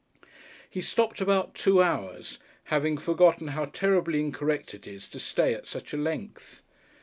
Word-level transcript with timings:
He 0.67 0.81
stopped 0.81 1.21
about 1.21 1.53
two 1.53 1.79
hours, 1.83 2.39
having 2.73 2.97
forgotten 2.97 3.49
how 3.49 3.65
terribly 3.65 4.19
incorrect 4.19 4.73
it 4.73 4.87
is 4.87 5.05
to 5.09 5.19
stay 5.19 5.53
at 5.53 5.67
such 5.67 5.93
a 5.93 5.97
length. 5.97 6.63